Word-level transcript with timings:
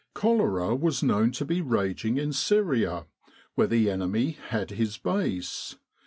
Cholera 0.15 0.73
was 0.75 1.03
known 1.03 1.29
to 1.33 1.45
be 1.45 1.61
raging 1.61 2.17
in 2.17 2.33
Syria, 2.33 3.05
where 3.53 3.67
the 3.67 3.87
enemy 3.87 4.31
had 4.31 4.71
his 4.71 4.97
base. 4.97 5.75